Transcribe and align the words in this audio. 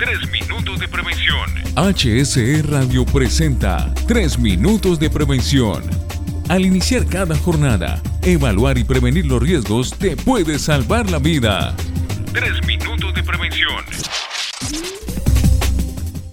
Tres 0.00 0.30
minutos 0.30 0.80
de 0.80 0.88
prevención. 0.88 1.50
HSE 1.76 2.62
Radio 2.62 3.04
presenta 3.04 3.92
Tres 4.08 4.38
minutos 4.38 4.98
de 4.98 5.10
prevención. 5.10 5.82
Al 6.48 6.64
iniciar 6.64 7.04
cada 7.04 7.36
jornada, 7.36 8.00
evaluar 8.22 8.78
y 8.78 8.84
prevenir 8.84 9.26
los 9.26 9.42
riesgos 9.42 9.92
te 9.98 10.16
puede 10.16 10.58
salvar 10.58 11.10
la 11.10 11.18
vida. 11.18 11.76
Tres 12.32 12.66
minutos 12.66 13.12
de 13.12 13.22
prevención. 13.22 13.84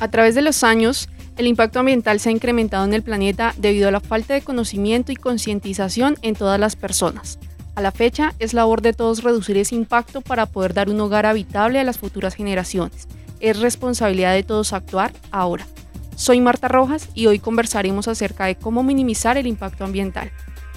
A 0.00 0.10
través 0.10 0.34
de 0.34 0.42
los 0.42 0.64
años, 0.64 1.08
el 1.36 1.46
impacto 1.46 1.78
ambiental 1.78 2.18
se 2.18 2.30
ha 2.30 2.32
incrementado 2.32 2.84
en 2.84 2.94
el 2.94 3.04
planeta 3.04 3.54
debido 3.58 3.86
a 3.86 3.92
la 3.92 4.00
falta 4.00 4.34
de 4.34 4.42
conocimiento 4.42 5.12
y 5.12 5.16
concientización 5.16 6.16
en 6.22 6.34
todas 6.34 6.58
las 6.58 6.74
personas. 6.74 7.38
A 7.76 7.80
la 7.80 7.92
fecha, 7.92 8.34
es 8.40 8.54
labor 8.54 8.82
de 8.82 8.92
todos 8.92 9.22
reducir 9.22 9.56
ese 9.56 9.76
impacto 9.76 10.20
para 10.20 10.46
poder 10.46 10.74
dar 10.74 10.90
un 10.90 11.00
hogar 11.00 11.26
habitable 11.26 11.78
a 11.78 11.84
las 11.84 11.98
futuras 11.98 12.34
generaciones 12.34 13.06
es 13.42 13.58
responsabilidad 13.58 14.32
de 14.32 14.44
todos 14.44 14.72
actuar 14.72 15.12
ahora. 15.30 15.66
Soy 16.16 16.40
Marta 16.40 16.68
Rojas 16.68 17.08
y 17.12 17.26
hoy 17.26 17.40
conversaremos 17.40 18.06
acerca 18.08 18.46
de 18.46 18.54
cómo 18.54 18.82
minimizar 18.82 19.36
el 19.36 19.48
impacto 19.48 19.84
ambiental. 19.84 20.30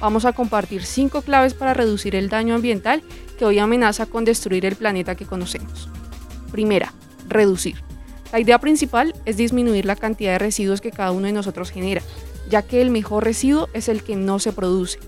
Vamos 0.00 0.24
a 0.24 0.32
compartir 0.32 0.84
cinco 0.84 1.22
claves 1.22 1.54
para 1.54 1.72
reducir 1.72 2.14
el 2.16 2.28
daño 2.28 2.54
ambiental 2.54 3.02
que 3.38 3.44
hoy 3.44 3.60
amenaza 3.60 4.06
con 4.06 4.24
destruir 4.24 4.66
el 4.66 4.74
planeta 4.74 5.14
que 5.14 5.24
conocemos. 5.24 5.88
Primera, 6.50 6.92
reducir. 7.28 7.82
La 8.32 8.40
idea 8.40 8.58
principal 8.58 9.14
es 9.24 9.36
disminuir 9.36 9.84
la 9.84 9.96
cantidad 9.96 10.32
de 10.32 10.38
residuos 10.38 10.80
que 10.80 10.90
cada 10.90 11.12
uno 11.12 11.26
de 11.26 11.32
nosotros 11.32 11.70
genera, 11.70 12.02
ya 12.50 12.62
que 12.62 12.82
el 12.82 12.90
mejor 12.90 13.24
residuo 13.24 13.68
es 13.72 13.88
el 13.88 14.02
que 14.02 14.16
no 14.16 14.40
se 14.40 14.52
produce. 14.52 14.98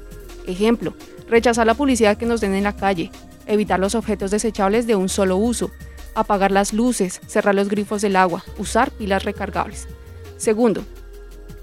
Ejemplo, 0.46 0.94
rechazar 1.28 1.66
la 1.66 1.74
publicidad 1.74 2.16
que 2.16 2.26
nos 2.26 2.40
den 2.40 2.54
en 2.54 2.64
la 2.64 2.76
calle, 2.76 3.10
evitar 3.46 3.80
los 3.80 3.96
objetos 3.96 4.30
desechables 4.30 4.86
de 4.86 4.94
un 4.94 5.08
solo 5.08 5.36
uso, 5.36 5.70
apagar 6.14 6.50
las 6.50 6.72
luces, 6.72 7.20
cerrar 7.27 7.55
los 7.55 7.69
grifos 7.69 8.03
del 8.03 8.16
agua, 8.16 8.44
usar 8.58 8.91
pilas 8.91 9.25
recargables. 9.25 9.89
Segundo, 10.36 10.84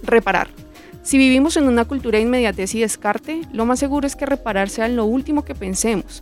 reparar. 0.04 0.50
Si 1.04 1.18
vivimos 1.18 1.56
en 1.58 1.68
una 1.68 1.86
cultura 1.86 2.18
de 2.18 2.24
inmediatez 2.24 2.76
y 2.76 2.82
descarte, 2.82 3.42
lo 3.54 3.66
más 3.66 3.80
seguro 3.80 4.06
es 4.06 4.16
que 4.16 4.26
reparar 4.26 4.70
sea 4.70 4.88
lo 4.88 5.06
último 5.06 5.46
que 5.46 5.56
pensemos. 5.56 6.22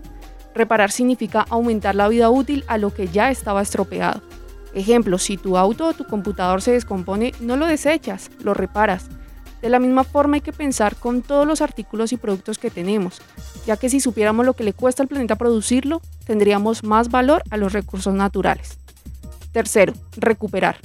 Reparar 0.54 0.92
significa 0.92 1.46
aumentar 1.50 1.96
la 1.96 2.08
vida 2.08 2.30
útil 2.30 2.64
a 2.68 2.78
lo 2.78 2.94
que 2.94 3.08
ya 3.08 3.32
estaba 3.32 3.62
estropeado. 3.62 4.22
Ejemplo, 4.74 5.18
si 5.18 5.38
tu 5.38 5.58
auto 5.58 5.88
o 5.88 5.94
tu 5.94 6.06
computador 6.06 6.62
se 6.62 6.72
descompone, 6.72 7.34
no 7.40 7.56
lo 7.56 7.66
desechas, 7.66 8.30
lo 8.44 8.54
reparas. 8.54 9.08
De 9.66 9.72
la 9.72 9.80
misma 9.80 10.04
forma 10.04 10.36
hay 10.36 10.42
que 10.42 10.54
pensar 10.54 10.96
con 10.96 11.24
todos 11.24 11.48
los 11.48 11.60
artículos 11.60 12.14
y 12.14 12.18
productos 12.18 12.60
que 12.60 12.70
tenemos, 12.70 13.20
ya 13.66 13.78
que 13.78 13.90
si 13.90 14.00
supiéramos 14.00 14.46
lo 14.46 14.54
que 14.54 14.64
le 14.64 14.74
cuesta 14.74 15.02
al 15.02 15.10
planeta 15.10 15.38
producirlo, 15.38 16.04
tendríamos 16.24 16.84
más 16.84 17.10
valor 17.10 17.42
a 17.50 17.58
los 17.58 17.74
recursos 17.74 18.14
naturales. 18.14 18.78
Tercero, 19.54 19.94
recuperar. 20.18 20.78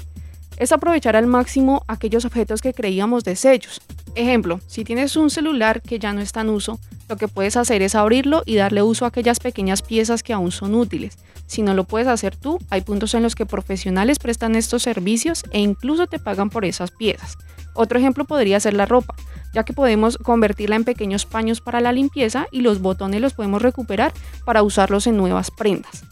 Es 0.57 0.73
aprovechar 0.73 1.15
al 1.15 1.27
máximo 1.27 1.85
aquellos 1.89 2.25
objetos 2.25 2.63
que 2.63 2.73
creíamos 2.73 3.23
desechos. 3.23 3.83
Ejemplo, 4.15 4.61
si 4.67 4.83
tienes 4.83 5.15
un 5.15 5.29
celular 5.29 5.83
que 5.83 5.99
ya 5.99 6.15
no 6.15 6.23
está 6.23 6.41
en 6.41 6.49
uso, 6.49 6.81
lo 7.11 7.17
que 7.17 7.29
puedes 7.29 7.57
hacer 7.57 7.83
es 7.83 7.97
abrirlo 7.97 8.43
y 8.47 8.55
darle 8.55 8.83
uso 8.83 9.05
a 9.05 9.09
aquellas 9.09 9.41
pequeñas 9.41 9.83
piezas 9.83 10.23
que 10.23 10.33
aún 10.33 10.53
son 10.53 10.77
útiles. 10.77 11.19
Si 11.47 11.61
no 11.61 11.75
lo 11.75 11.83
puedes 11.83 12.07
hacer 12.07 12.37
tú, 12.37 12.61
hay 12.71 12.83
puntos 12.83 13.15
en 13.15 13.25
los 13.25 13.35
que 13.35 13.47
profesionales 13.47 14.21
prestan 14.21 14.55
estos 14.55 14.85
servicios 14.85 15.43
e 15.51 15.59
incluso 15.59 16.07
te 16.07 16.21
pagan 16.21 16.51
por 16.51 16.65
esas 16.65 16.93
piezas. 16.93 17.37
Otro 17.75 17.99
ejemplo 17.99 18.25
podría 18.25 18.61
ser 18.61 18.75
la 18.75 18.87
ropa, 18.87 19.17
ya 19.53 19.65
que 19.65 19.73
podemos 19.73 20.19
convertirla 20.19 20.77
en 20.77 20.85
pequeños 20.85 21.27
paños 21.27 21.61
para 21.61 21.81
la 21.81 21.93
limpieza 21.93 22.47
y 22.53 22.61
los 22.61 22.81
botones 22.81 23.21
los 23.21 23.35
podemos 23.35 23.61
recuperar 23.61 24.13
para 24.45 24.63
usarlos 24.63 25.09
en 25.09 25.17
nuevas 25.17 25.51
prendas. 25.51 26.05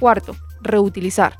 Cuarto, 0.00 0.34
reutilizar. 0.60 1.36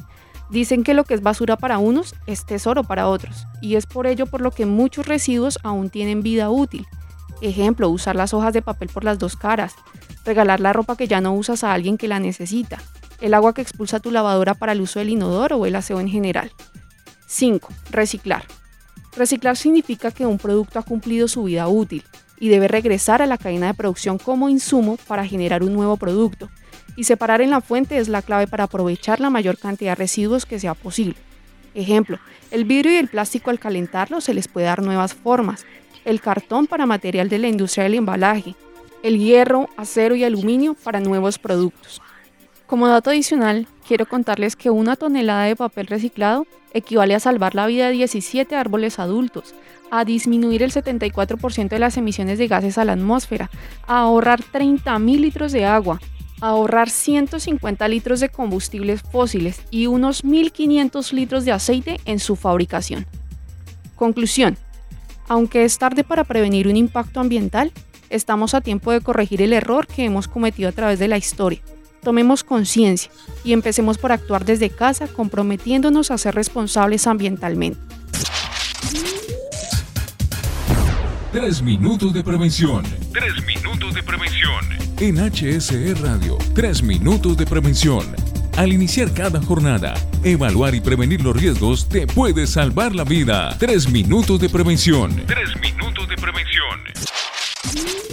Dicen 0.48 0.84
que 0.84 0.94
lo 0.94 1.02
que 1.02 1.14
es 1.14 1.22
basura 1.22 1.56
para 1.56 1.78
unos 1.78 2.14
es 2.26 2.46
tesoro 2.46 2.84
para 2.84 3.08
otros, 3.08 3.46
y 3.60 3.74
es 3.74 3.86
por 3.86 4.06
ello 4.06 4.26
por 4.26 4.42
lo 4.42 4.52
que 4.52 4.66
muchos 4.66 5.06
residuos 5.06 5.58
aún 5.64 5.91
tienen 5.91 6.22
vida 6.22 6.50
útil. 6.50 6.86
Ejemplo, 7.42 7.88
usar 7.88 8.14
las 8.14 8.32
hojas 8.34 8.54
de 8.54 8.62
papel 8.62 8.88
por 8.88 9.03
las 9.03 9.19
dos 9.19 9.34
caras, 9.34 9.75
regalar 10.25 10.60
la 10.60 10.72
ropa 10.72 10.97
que 10.97 11.08
ya 11.08 11.20
no 11.20 11.34
usas 11.34 11.64
a 11.64 11.72
alguien 11.72 11.98
que 11.98 12.06
la 12.06 12.20
necesita, 12.20 12.78
el 13.20 13.34
agua 13.34 13.53
que 13.53 13.62
expulsa 13.62 13.98
tu 13.98 14.12
lavadora 14.12 14.54
para 14.54 14.70
el 14.72 14.80
uso 14.80 15.00
del 15.00 15.10
inodoro 15.10 15.56
o 15.56 15.66
el 15.66 15.75
aseo 15.75 15.98
en 15.98 16.08
general. 16.08 16.53
5. 17.26 17.69
Reciclar. 17.91 18.44
Reciclar 19.16 19.56
significa 19.56 20.12
que 20.12 20.25
un 20.25 20.38
producto 20.38 20.78
ha 20.78 20.84
cumplido 20.84 21.26
su 21.26 21.42
vida 21.42 21.66
útil 21.66 22.04
y 22.38 22.48
debe 22.48 22.69
regresar 22.69 23.22
a 23.22 23.26
la 23.26 23.38
cadena 23.38 23.66
de 23.66 23.74
producción 23.74 24.19
como 24.19 24.48
insumo 24.48 24.97
para 25.09 25.26
generar 25.26 25.64
un 25.64 25.74
nuevo 25.74 25.97
producto. 25.97 26.48
Y 26.94 27.04
separar 27.04 27.41
en 27.41 27.50
la 27.50 27.60
fuente 27.60 27.98
es 27.98 28.09
la 28.09 28.22
clave 28.22 28.47
para 28.47 28.64
aprovechar 28.64 29.19
la 29.19 29.30
mayor 29.30 29.59
cantidad 29.59 29.92
de 29.92 29.97
residuos 29.97 30.47
que 30.47 30.60
sea 30.60 30.74
posible. 30.74 31.16
Ejemplo, 31.74 32.19
el 32.50 32.64
vidrio 32.64 32.92
y 32.92 32.97
el 32.97 33.09
plástico 33.09 33.50
al 33.50 33.59
calentarlo 33.59 34.20
se 34.20 34.34
les 34.34 34.47
puede 34.47 34.66
dar 34.66 34.82
nuevas 34.82 35.14
formas, 35.14 35.64
el 36.04 36.20
cartón 36.20 36.66
para 36.66 36.86
material 36.86 37.28
de 37.28 37.38
la 37.38 37.48
industria 37.48 37.84
del 37.84 37.94
embalaje, 37.94 38.54
el 39.02 39.18
hierro, 39.18 39.68
acero 39.76 40.14
y 40.14 40.24
aluminio 40.24 40.74
para 40.74 41.00
nuevos 41.00 41.38
productos. 41.38 42.00
Como 42.66 42.88
dato 42.88 43.10
adicional, 43.10 43.66
quiero 43.86 44.06
contarles 44.06 44.56
que 44.56 44.70
una 44.70 44.96
tonelada 44.96 45.44
de 45.44 45.56
papel 45.56 45.86
reciclado 45.88 46.46
equivale 46.72 47.14
a 47.14 47.20
salvar 47.20 47.54
la 47.54 47.66
vida 47.66 47.88
de 47.88 47.92
17 47.92 48.56
árboles 48.56 48.98
adultos, 48.98 49.54
a 49.91 50.06
disminuir 50.06 50.62
el 50.62 50.72
74% 50.72 51.68
de 51.68 51.78
las 51.78 51.98
emisiones 51.98 52.38
de 52.38 52.48
gases 52.48 52.78
a 52.78 52.84
la 52.84 52.94
atmósfera, 52.94 53.50
a 53.86 53.98
ahorrar 54.00 54.41
30.000 54.41 55.20
litros 55.20 55.52
de 55.52 55.66
agua, 55.66 56.00
a 56.41 56.48
ahorrar 56.48 56.88
150 56.88 57.86
litros 57.88 58.20
de 58.20 58.30
combustibles 58.30 59.02
fósiles 59.02 59.60
y 59.70 59.86
unos 59.86 60.24
1.500 60.24 61.12
litros 61.12 61.44
de 61.44 61.52
aceite 61.52 62.00
en 62.06 62.18
su 62.18 62.36
fabricación. 62.36 63.06
Conclusión. 63.96 64.56
Aunque 65.32 65.65
es 65.65 65.78
tarde 65.78 66.04
para 66.04 66.25
prevenir 66.25 66.69
un 66.69 66.76
impacto 66.76 67.19
ambiental, 67.19 67.72
estamos 68.10 68.53
a 68.53 68.60
tiempo 68.60 68.93
de 68.93 69.00
corregir 69.00 69.41
el 69.41 69.54
error 69.54 69.87
que 69.87 70.04
hemos 70.04 70.28
cometido 70.28 70.69
a 70.69 70.72
través 70.72 70.98
de 70.98 71.09
la 71.09 71.16
historia 71.16 71.62
Tomemos 72.03 72.44
conciencia 72.44 73.10
y 73.42 73.54
empecemos 73.54 73.97
por 73.97 74.12
actuar 74.12 74.44
desde 74.44 74.69
casa 74.69 75.06
comprometiéndonos 75.06 76.10
a 76.10 76.19
ser 76.19 76.34
responsables 76.34 77.06
ambientalmente. 77.06 77.81
Tres 81.32 81.62
minutos 81.62 82.12
de 82.12 82.22
prevención. 82.22 82.82
Tres 83.15 83.32
minutos 83.47 83.94
de 83.94 84.03
prevención. 84.03 84.65
En 84.98 85.16
HSE 85.16 85.94
Radio, 85.94 86.37
tres 86.54 86.82
minutos 86.82 87.38
de 87.38 87.47
prevención. 87.47 88.31
Al 88.56 88.72
iniciar 88.72 89.12
cada 89.12 89.40
jornada, 89.40 89.94
evaluar 90.22 90.74
y 90.74 90.80
prevenir 90.80 91.22
los 91.22 91.34
riesgos 91.34 91.88
te 91.88 92.06
puede 92.06 92.46
salvar 92.46 92.94
la 92.94 93.04
vida. 93.04 93.56
Tres 93.58 93.88
minutos 93.88 94.40
de 94.40 94.48
prevención. 94.48 95.24
Tres 95.26 95.48
minutos 95.60 96.08
de 96.08 96.16
prevención. 96.16 98.11